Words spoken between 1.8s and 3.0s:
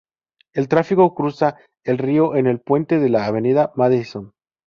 el río en el Puente